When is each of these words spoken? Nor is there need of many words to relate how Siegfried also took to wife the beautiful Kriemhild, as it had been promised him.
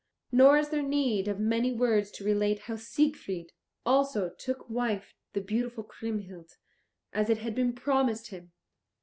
Nor 0.31 0.57
is 0.57 0.69
there 0.69 0.81
need 0.81 1.27
of 1.27 1.39
many 1.39 1.71
words 1.71 2.09
to 2.13 2.23
relate 2.23 2.61
how 2.61 2.75
Siegfried 2.75 3.51
also 3.85 4.29
took 4.31 4.67
to 4.67 4.73
wife 4.73 5.13
the 5.33 5.41
beautiful 5.41 5.83
Kriemhild, 5.83 6.57
as 7.13 7.29
it 7.29 7.37
had 7.37 7.53
been 7.53 7.71
promised 7.73 8.29
him. 8.29 8.51